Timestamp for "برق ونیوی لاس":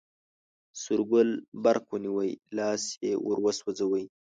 1.63-2.83